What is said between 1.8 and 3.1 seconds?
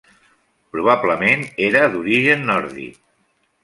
d'origen nòrdic.